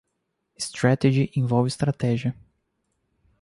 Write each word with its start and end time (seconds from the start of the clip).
Strategy 0.57 1.31
envolve 1.35 1.67
estratégia. 1.67 2.35